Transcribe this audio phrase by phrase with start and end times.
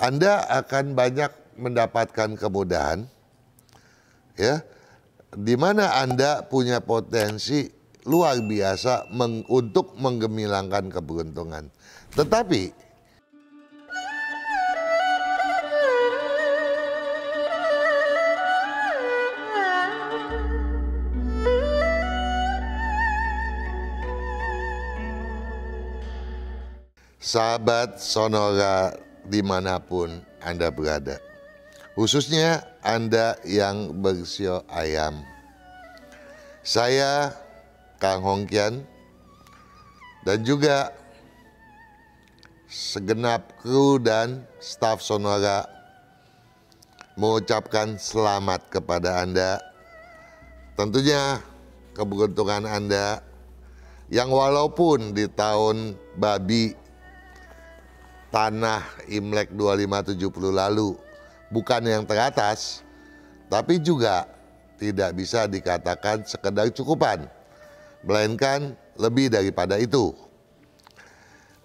[0.00, 3.04] Anda akan banyak mendapatkan kemudahan
[4.32, 4.64] ya
[5.36, 7.68] di mana Anda punya potensi
[8.08, 11.68] luar biasa meng, untuk menggemilangkan keberuntungan.
[12.16, 12.72] Tetapi
[27.20, 31.20] sahabat Sonora di mana pun Anda berada.
[31.98, 35.20] Khususnya Anda yang bersio ayam.
[36.64, 37.34] Saya
[38.00, 38.84] Kang Hongkian
[40.24, 40.92] dan juga
[42.70, 45.66] segenap kru dan staf Sonora
[47.18, 49.58] mengucapkan selamat kepada Anda.
[50.78, 51.42] Tentunya
[51.92, 53.20] keberuntungan Anda
[54.08, 56.72] yang walaupun di tahun babi
[58.30, 60.94] tanah Imlek 2570 lalu
[61.50, 62.86] bukan yang teratas,
[63.50, 64.26] tapi juga
[64.78, 67.26] tidak bisa dikatakan sekedar cukupan,
[68.06, 70.14] melainkan lebih daripada itu.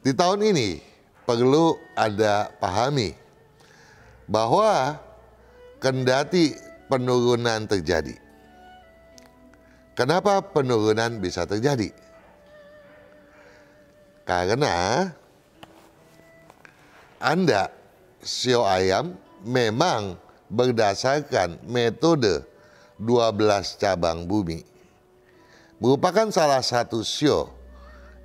[0.02, 0.82] Di tahun ini
[1.26, 3.14] perlu ada pahami
[4.30, 4.98] bahwa
[5.82, 6.54] kendati
[6.90, 8.18] penurunan terjadi.
[9.96, 11.90] Kenapa penurunan bisa terjadi?
[14.26, 15.08] Karena
[17.26, 17.74] anda,
[18.22, 20.14] sio ayam, memang
[20.46, 22.46] berdasarkan metode
[23.02, 24.62] 12 cabang bumi.
[25.82, 27.50] Merupakan salah satu sio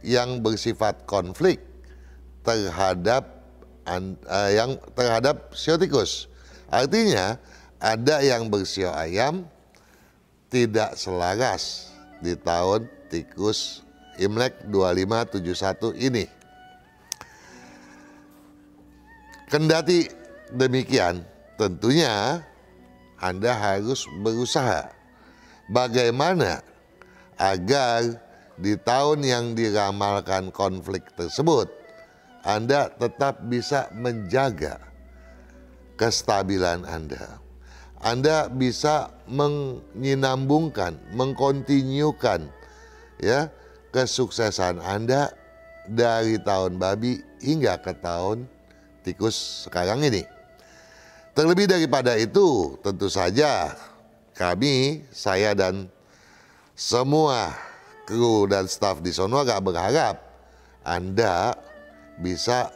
[0.04, 1.64] yang bersifat konflik
[2.44, 3.40] terhadap
[3.88, 6.28] uh, yang terhadap sio tikus.
[6.68, 7.40] Artinya
[7.80, 9.48] ada yang bersio ayam
[10.52, 11.88] tidak selaras
[12.20, 13.80] di tahun tikus
[14.20, 16.39] Imlek 2571 ini.
[19.50, 20.06] Kendati
[20.54, 21.26] demikian,
[21.58, 22.38] tentunya
[23.18, 24.94] Anda harus berusaha
[25.66, 26.62] bagaimana
[27.34, 28.14] agar
[28.55, 31.66] di tahun yang diramalkan konflik tersebut,
[32.46, 34.78] Anda tetap bisa menjaga
[35.98, 37.42] kestabilan Anda.
[38.06, 42.46] Anda bisa menyinambungkan, mengkontinyukan
[43.18, 43.50] ya
[43.90, 45.34] kesuksesan Anda
[45.90, 48.59] dari tahun babi hingga ke tahun
[49.02, 50.24] tikus sekarang ini.
[51.33, 53.72] Terlebih daripada itu, tentu saja
[54.34, 55.86] kami, saya dan
[56.74, 57.55] semua
[58.08, 60.18] kru dan staf di Sonora berharap
[60.83, 61.55] Anda
[62.18, 62.72] bisa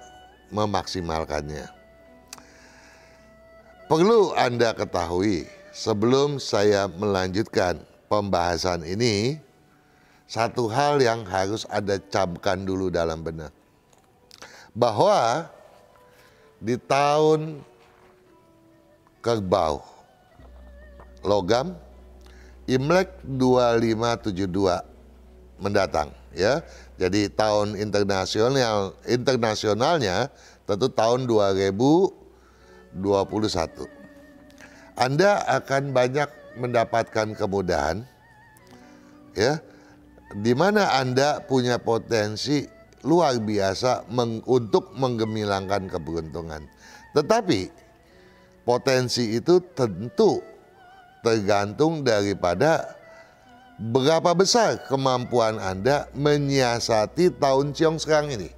[0.55, 1.67] memaksimalkannya.
[3.91, 9.37] Perlu Anda ketahui sebelum saya melanjutkan pembahasan ini,
[10.31, 13.53] satu hal yang harus Anda camkan dulu dalam benak.
[14.73, 15.51] Bahwa
[16.65, 17.61] di tahun
[19.21, 19.85] kerbau
[21.21, 21.77] logam
[22.65, 26.65] Imlek 2572 mendatang ya.
[26.97, 30.33] Jadi tahun internasional internasionalnya
[30.65, 32.97] tentu tahun 2021.
[34.97, 38.09] Anda akan banyak mendapatkan kemudahan
[39.37, 39.61] ya
[40.33, 42.65] di mana Anda punya potensi
[43.05, 46.65] luar biasa meng, untuk menggemilangkan keberuntungan.
[47.15, 47.71] Tetapi
[48.67, 50.41] potensi itu tentu
[51.21, 52.97] tergantung daripada
[53.79, 58.51] berapa besar kemampuan Anda menyiasati tahun ciong sekarang ini.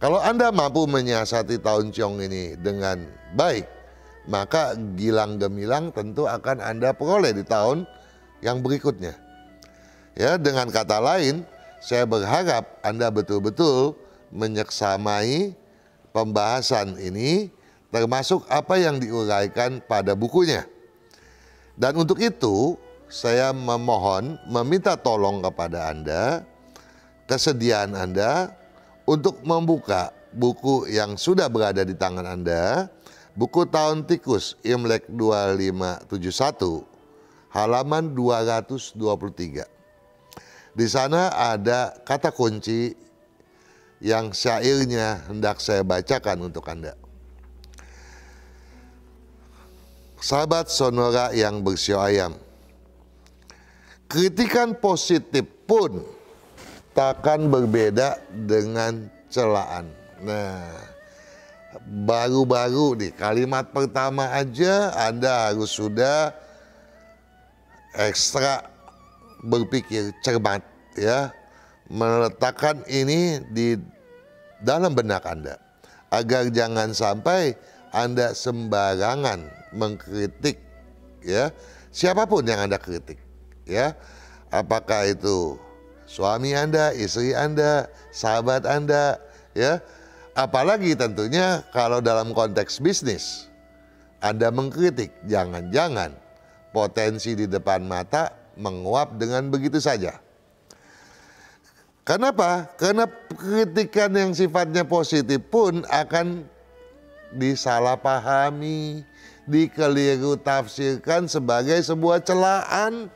[0.00, 3.04] Kalau Anda mampu menyiasati tahun ciong ini dengan
[3.36, 3.68] baik,
[4.28, 7.84] maka gilang gemilang tentu akan Anda peroleh di tahun
[8.40, 9.12] yang berikutnya.
[10.16, 11.44] Ya, dengan kata lain,
[11.80, 13.96] saya berharap Anda betul-betul
[14.30, 15.56] menyeksamai
[16.12, 17.50] pembahasan ini
[17.90, 20.68] termasuk apa yang diuraikan pada bukunya.
[21.74, 22.76] Dan untuk itu
[23.10, 26.46] saya memohon meminta tolong kepada Anda
[27.30, 28.50] kesediaan Anda
[29.06, 32.90] untuk membuka buku yang sudah berada di tangan Anda,
[33.38, 36.82] buku tahun tikus Imlek 2571
[37.54, 39.79] halaman 223.
[40.70, 42.94] Di sana ada kata kunci
[44.00, 46.96] yang syairnya hendak saya bacakan untuk Anda.
[50.20, 52.36] Sahabat Sonora yang bersio ayam,
[54.04, 56.04] kritikan positif pun
[56.92, 59.88] takkan berbeda dengan celaan.
[60.20, 60.76] Nah,
[62.04, 66.36] baru-baru di kalimat pertama aja Anda harus sudah
[67.96, 68.68] ekstra
[69.44, 70.60] berpikir cermat
[70.96, 71.32] ya
[71.90, 73.74] meletakkan ini di
[74.62, 75.56] dalam benak Anda.
[76.10, 77.54] agar jangan sampai
[77.94, 80.58] Anda sembarangan mengkritik
[81.22, 81.54] ya
[81.94, 83.18] siapa pun yang Anda kritik
[83.62, 83.94] ya
[84.50, 85.54] apakah itu
[86.10, 89.22] suami Anda, istri Anda, sahabat Anda
[89.54, 89.78] ya
[90.34, 93.46] apalagi tentunya kalau dalam konteks bisnis
[94.18, 96.10] Anda mengkritik jangan-jangan
[96.74, 100.20] potensi di depan mata menguap dengan begitu saja.
[102.04, 102.68] Kenapa?
[102.76, 106.42] Karena kritikan yang sifatnya positif pun akan
[107.30, 109.06] disalahpahami,
[109.46, 113.08] dikeliru tafsirkan sebagai sebuah celaan.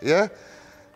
[0.00, 0.32] Ya,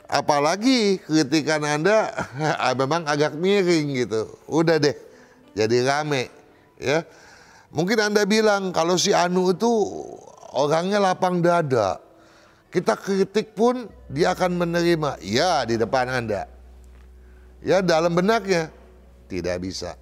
[0.09, 2.11] apalagi kritikan Anda
[2.81, 4.33] memang agak miring gitu.
[4.49, 4.97] Udah deh,
[5.53, 6.33] jadi rame.
[6.81, 7.05] Ya,
[7.69, 9.71] mungkin Anda bilang kalau si Anu itu
[10.57, 12.06] orangnya lapang dada.
[12.77, 15.17] Kita kritik pun dia akan menerima.
[15.25, 16.45] Ya, di depan Anda
[17.67, 18.71] ya dalam benaknya
[19.27, 19.99] tidak bisa.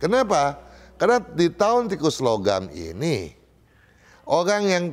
[0.00, 0.56] Kenapa?
[0.96, 3.36] Karena di tahun tikus logam ini
[4.24, 4.84] orang yang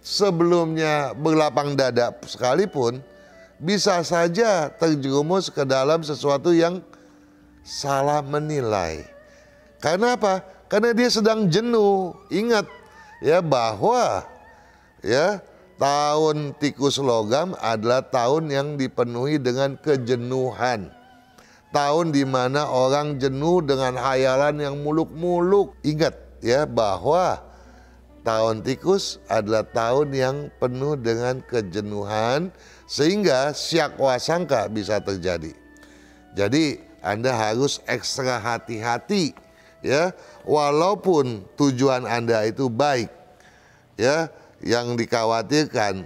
[0.00, 3.04] sebelumnya berlapang dada sekalipun
[3.60, 6.80] bisa saja terjerumus ke dalam sesuatu yang
[7.60, 9.04] salah menilai.
[9.84, 10.40] Karena apa?
[10.64, 12.16] Karena dia sedang jenuh.
[12.32, 12.64] Ingat
[13.20, 14.24] ya bahwa
[15.04, 15.44] ya
[15.80, 21.00] tahun tikus logam adalah tahun yang dipenuhi dengan kejenuhan
[21.70, 25.74] tahun di mana orang jenuh dengan hayalan yang muluk-muluk.
[25.86, 27.40] Ingat ya bahwa
[28.26, 32.50] tahun tikus adalah tahun yang penuh dengan kejenuhan
[32.90, 35.54] sehingga siak wasangka bisa terjadi.
[36.34, 39.32] Jadi Anda harus ekstra hati-hati
[39.80, 40.12] ya
[40.44, 43.08] walaupun tujuan Anda itu baik
[43.96, 44.28] ya
[44.60, 46.04] yang dikhawatirkan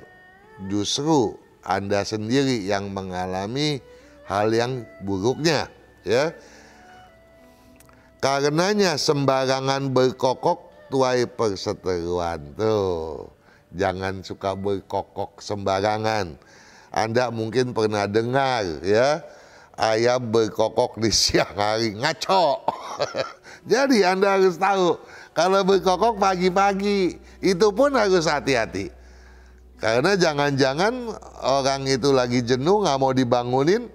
[0.71, 1.35] justru
[1.65, 3.83] Anda sendiri yang mengalami
[4.29, 5.69] hal yang buruknya
[6.07, 6.33] ya.
[8.25, 13.29] Karenanya sembarangan berkokok tuai perseteruan tuh.
[13.75, 16.39] Jangan suka berkokok sembarangan.
[16.95, 19.21] Anda mungkin pernah dengar ya.
[19.75, 22.63] Ayam berkokok di siang hari ngaco.
[23.71, 24.97] Jadi anda harus tahu
[25.35, 28.89] kalau berkokok pagi-pagi itu pun harus hati-hati
[29.85, 31.13] karena jangan-jangan
[31.45, 33.91] orang itu lagi jenuh nggak mau dibangunin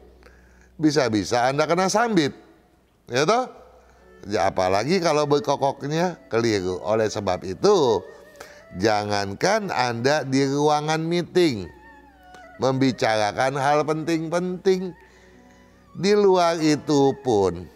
[0.79, 2.31] bisa-bisa Anda kena sambit.
[3.11, 3.51] Ya toh?
[4.27, 6.79] Ya, apalagi kalau berkokoknya keliru.
[6.83, 8.03] Oleh sebab itu,
[8.79, 11.67] jangankan Anda di ruangan meeting
[12.61, 14.95] membicarakan hal penting-penting.
[15.99, 17.67] Di luar itu pun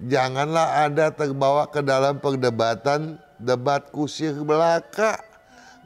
[0.00, 5.20] janganlah Anda terbawa ke dalam perdebatan debat kusir belaka.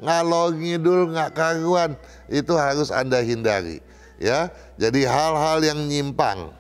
[0.01, 1.93] Ngalor ngidul nggak karuan
[2.33, 3.85] itu harus Anda hindari
[4.17, 4.49] ya.
[4.81, 6.57] Jadi hal-hal yang nyimpang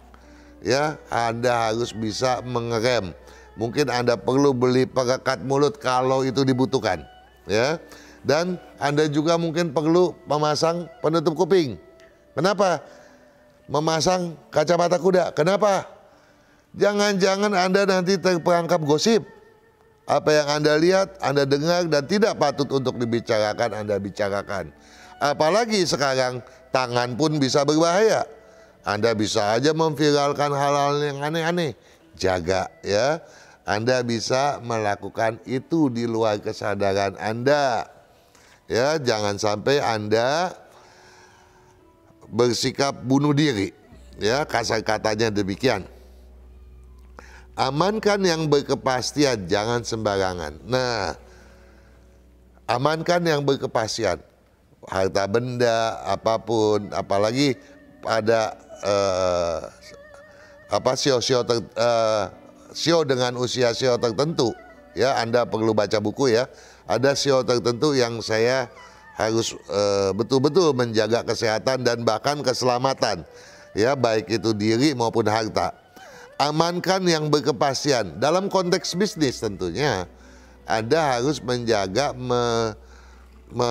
[0.61, 3.17] ya Anda harus bisa mengerem.
[3.56, 7.00] Mungkin Anda perlu beli perekat mulut kalau itu dibutuhkan
[7.49, 7.81] ya.
[8.20, 11.81] Dan Anda juga mungkin perlu memasang penutup kuping.
[12.37, 12.85] Kenapa?
[13.64, 15.32] Memasang kacamata kuda.
[15.32, 16.00] Kenapa?
[16.78, 19.26] Jangan-jangan Anda nanti terperangkap gosip.
[20.06, 24.75] Apa yang Anda lihat, Anda dengar dan tidak patut untuk dibicarakan, Anda bicarakan.
[25.22, 26.43] Apalagi sekarang
[26.75, 28.26] tangan pun bisa berbahaya.
[28.82, 31.76] Anda bisa aja memviralkan hal-hal yang aneh-aneh.
[32.17, 33.23] Jaga ya.
[33.69, 37.87] Anda bisa melakukan itu di luar kesadaran Anda.
[38.66, 40.54] Ya, jangan sampai Anda
[42.30, 43.71] bersikap bunuh diri.
[44.18, 45.87] Ya, kasar katanya demikian.
[47.61, 50.64] Amankan yang berkepastian, jangan sembarangan.
[50.64, 51.12] Nah,
[52.64, 54.17] amankan yang berkepastian.
[54.88, 57.52] Harta benda apa pun apalagi
[58.00, 59.61] pada uh,
[60.73, 62.33] apa sio-sio ter, uh,
[62.73, 64.57] sio dengan usia sio tertentu.
[64.97, 66.49] Ya Anda perlu baca buku ya.
[66.88, 68.73] Ada sio tertentu yang saya
[69.21, 73.21] harus uh, betul-betul menjaga kesehatan dan bahkan keselamatan.
[73.76, 75.79] Ya baik itu diri maupun harta
[76.40, 78.16] amankan yang berkepastian.
[78.16, 80.09] Dalam konteks bisnis tentunya
[80.64, 82.73] Anda harus menjaga me,
[83.52, 83.68] me,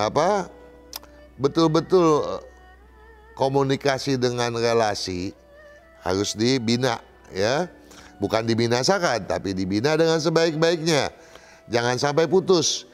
[0.00, 0.48] apa
[1.36, 2.40] betul-betul eh,
[3.36, 5.36] komunikasi dengan relasi
[6.00, 7.68] harus dibina ya.
[8.16, 11.12] Bukan dibinasakan tapi dibina dengan sebaik-baiknya.
[11.68, 12.88] Jangan sampai putus.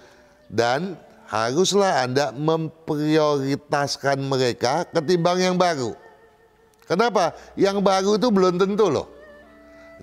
[0.50, 0.98] Dan
[1.30, 5.94] haruslah Anda memprioritaskan mereka ketimbang yang baru.
[6.90, 7.38] Kenapa?
[7.54, 9.11] Yang baru itu belum tentu loh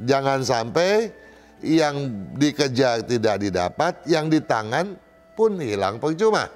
[0.04, 1.12] jangan sampai
[1.60, 1.96] yang
[2.40, 4.96] dikejar tidak didapat yang di tangan
[5.36, 6.48] pun hilang percuma.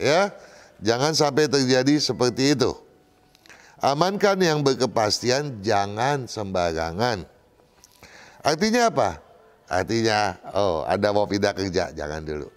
[0.00, 0.32] Ya,
[0.80, 2.72] jangan sampai terjadi seperti itu.
[3.82, 7.26] Amankan yang berkepastian, jangan sembarangan.
[8.42, 9.10] Artinya apa?
[9.66, 12.48] Artinya, oh Anda mau pindah kerja, jangan dulu.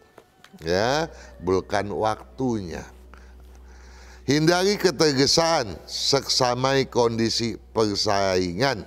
[0.62, 1.10] Ya,
[1.42, 2.86] bukan waktunya.
[4.26, 8.86] Hindari ketergesaan, seksamai kondisi persaingan.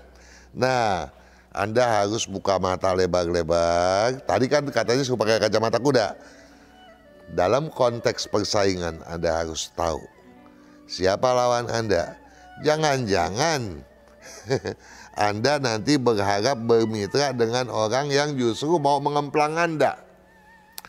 [0.51, 1.15] Nah,
[1.53, 4.21] Anda harus buka mata lebar-lebar.
[4.25, 6.15] Tadi kan katanya suka pakai kacamata kuda.
[7.33, 10.01] Dalam konteks persaingan Anda harus tahu
[10.89, 12.17] siapa lawan Anda.
[12.65, 13.85] Jangan-jangan
[15.29, 20.01] Anda nanti berharap bermitra dengan orang yang justru mau mengemplang Anda.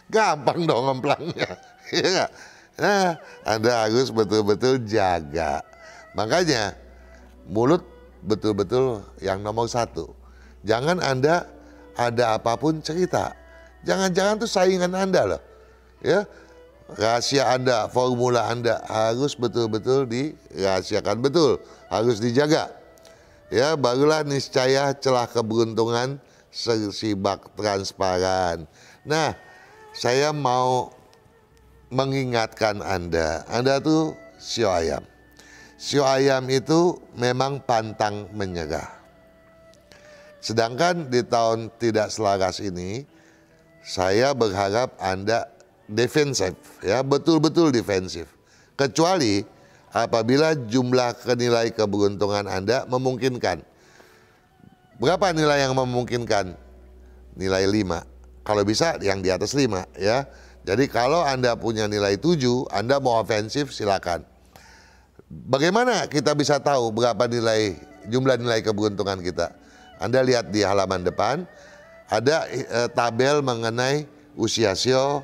[0.10, 1.52] Gampang dong ngemplangnya.
[1.90, 2.30] Iya
[2.78, 5.66] nah, Anda harus betul-betul jaga.
[6.14, 6.78] Makanya
[7.50, 7.82] mulut
[8.22, 10.19] betul-betul yang nomor satu.
[10.68, 11.48] Jangan Anda
[11.96, 13.36] ada apa pun cerita.
[13.84, 15.42] Jangan-jangan tuh saingan Anda loh
[16.04, 16.24] ya
[16.96, 21.62] rahasia Anda, formula Anda harus betul-betul dirahasiakan betul,
[21.92, 22.72] harus dijaga.
[23.50, 26.22] Ya, barulah niscaya celah keberuntungan
[26.54, 28.70] sesibak transparan.
[29.06, 29.34] Nah,
[29.94, 30.94] saya mau
[31.90, 35.02] mengingatkan Anda, Anda tuh sio ayam.
[35.82, 38.99] Sio ayam itu memang pantang menyerah.
[40.40, 43.04] Sedangkan di tahun tidak selaras ini,
[43.84, 45.52] saya berharap Anda
[45.90, 48.30] defensif ya betul-betul defensif.
[48.80, 49.44] Kecuali
[49.92, 53.66] apabila jumlah nilai keberuntungan Anda memungkinkan.
[55.00, 56.56] Berapa nilai yang memungkinkan?
[57.40, 60.28] Nilai 5 kalau bisa yang di atas 5 ya.
[60.64, 64.24] Jadi kalau Anda punya nilai 7 Anda mau ofensif silakan.
[65.30, 69.59] Bagaimana kita bisa tahu berapa nilai jumlah nilai keberuntungan kita
[70.00, 71.44] Anda lihat di halaman depan
[72.10, 74.08] ada eh, tabel mengenai
[74.40, 75.22] usia sio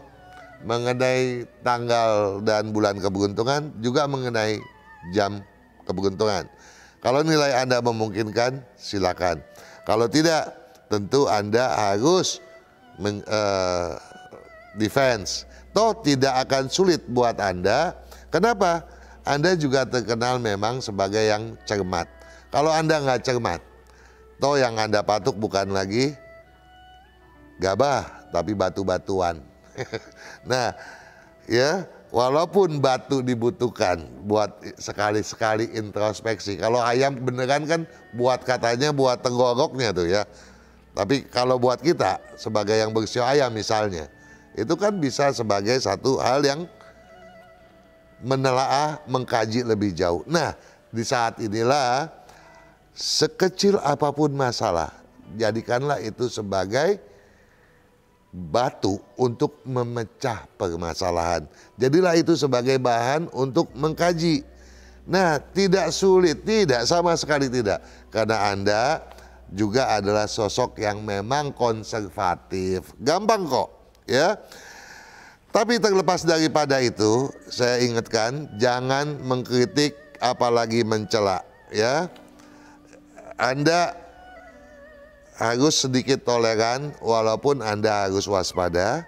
[0.65, 4.58] mengenai tanggal dan bulan keberuntungan, juga mengenai
[5.13, 5.44] jam
[5.86, 6.50] keberuntungan.
[7.05, 9.46] Kalau nilai Anda memungkinkan, silakan.
[9.86, 10.50] Kalau tidak,
[10.89, 12.41] tentu Anda harus
[12.98, 13.94] men, uh,
[14.74, 15.46] defense.
[15.70, 17.94] Toh tidak akan sulit buat Anda.
[18.34, 18.82] Kenapa?
[19.22, 22.10] Anda juga terkenal memang sebagai yang cermat.
[22.50, 23.62] Kalau Anda nggak cermat,
[24.46, 26.14] toh yang Anda patuk bukan lagi
[27.58, 29.42] gabah, tapi batu-batuan.
[30.46, 30.70] nah,
[31.50, 36.62] ya, walaupun batu dibutuhkan buat sekali-sekali introspeksi.
[36.62, 37.82] Kalau ayam beneran kan
[38.14, 40.30] buat katanya buat tenggoroknya tuh ya.
[40.94, 44.06] Tapi kalau buat kita sebagai yang bersio ayam misalnya,
[44.54, 46.70] itu kan bisa sebagai satu hal yang
[48.22, 50.22] menelaah, mengkaji lebih jauh.
[50.30, 50.54] Nah,
[50.94, 52.25] di saat inilah
[52.96, 54.90] sekecil apa pun masalah,
[55.36, 56.98] jadikanlah itu sebagai
[58.36, 61.48] batu untuk memecah permasalahan.
[61.80, 64.44] Jadilah itu sebagai bahan untuk mengkaji.
[65.06, 67.80] Nah, tidak sulit, tidak sama sekali tidak.
[68.10, 69.06] Karena Anda
[69.54, 72.92] juga adalah sosok yang memang konservatif.
[73.00, 73.70] Gampang kok,
[74.10, 74.36] ya.
[75.54, 81.40] Tapi terlepas daripada itu, saya ingatkan jangan mengkritik apalagi mencela,
[81.72, 82.12] ya.
[83.36, 84.00] Anda
[85.36, 89.04] harus sedikit toleran walaupun Anda harus waspada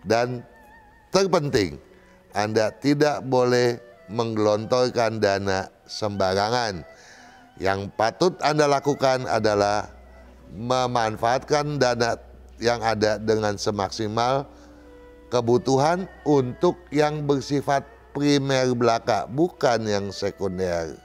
[0.00, 0.40] dan
[1.12, 1.76] terpenting
[2.32, 3.76] Anda tidak boleh
[4.08, 6.84] menggelontorkan dana sembarangan.
[7.56, 9.88] Yang patut Anda lakukan adalah
[10.52, 12.16] memanfaatkan dana
[12.60, 14.48] yang ada dengan semaksimal
[15.28, 17.84] kebutuhan untuk yang bersifat
[18.16, 20.96] primer belaka, bukan yang sekunder.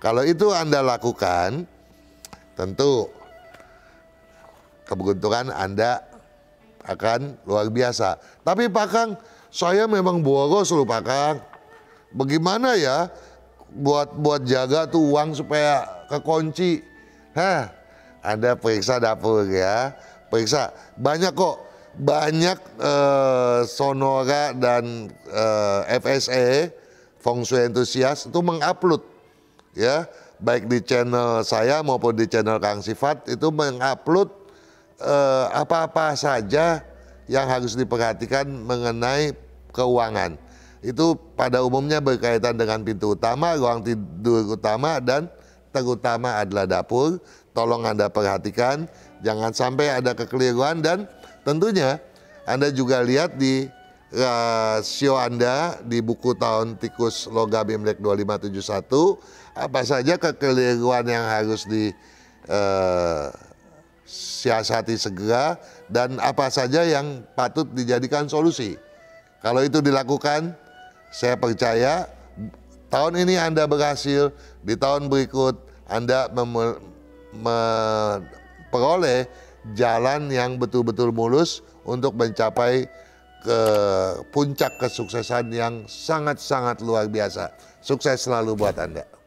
[0.00, 1.66] Kalau itu Anda lakukan,
[2.58, 3.06] tentu
[4.90, 6.02] keberuntungan Anda
[6.82, 8.18] akan luar biasa.
[8.42, 9.10] Tapi Pak Kang,
[9.54, 11.36] saya memang boros loh Pak Kang.
[12.10, 13.06] Bagaimana ya
[13.70, 16.82] buat buat jaga tuh uang supaya kekunci?
[17.36, 17.70] Hah,
[18.24, 19.94] Anda periksa dapur ya,
[20.32, 20.72] periksa.
[20.96, 21.62] Banyak kok,
[22.00, 26.72] banyak eh, Sonora dan eh, FSE,
[27.20, 29.04] Feng Shui Enthusiast itu mengupload
[29.76, 34.38] ya, baik di channel saya maupun di channel Kang Sifat itu mengupload
[34.98, 36.82] Eh, apa-apa saja
[37.30, 39.30] yang harus diperhatikan mengenai
[39.70, 40.34] keuangan.
[40.82, 45.30] Itu pada umumnya berkaitan dengan pintu utama, ruang tidur utama, dan
[45.70, 47.22] terutama adalah dapur.
[47.54, 48.90] Tolong Anda perhatikan,
[49.22, 51.06] jangan sampai ada kekeliruan dan
[51.46, 52.02] tentunya
[52.42, 53.70] Anda juga lihat di
[54.08, 59.20] rasio Anda di buku tahun tikus logam Imlek 2571
[59.52, 61.92] apa saja kekeliruan yang harus di
[62.48, 63.28] uh,
[64.08, 65.60] segera
[65.92, 68.80] dan apa saja yang patut dijadikan solusi.
[69.44, 70.56] Kalau itu dilakukan,
[71.12, 72.08] saya percaya
[72.88, 74.32] tahun ini Anda berhasil,
[74.64, 76.32] di tahun berikut Anda
[77.36, 79.28] memperoleh
[79.76, 82.88] jalan yang betul-betul mulus untuk mencapai
[83.42, 83.60] ke
[84.30, 87.50] puncak kesuksesan yang sangat-sangat luar biasa.
[87.82, 89.17] Sukses selalu buat Anda.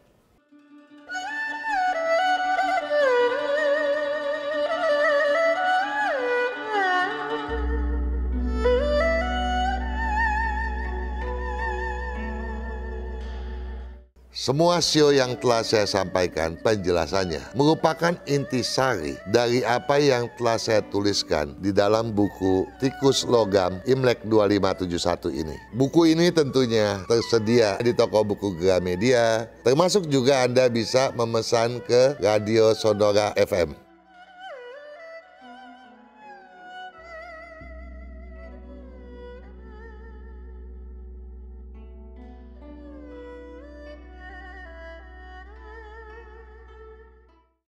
[14.42, 21.54] Semua show yang telah saya sampaikan penjelasannya merupakan intisari dari apa yang telah saya tuliskan
[21.62, 25.54] di dalam buku Tikus Logam Imlek 2571 ini.
[25.78, 32.74] Buku ini tentunya tersedia di toko buku Gramedia, termasuk juga Anda bisa memesan ke Radio
[32.74, 33.91] Sonora FM.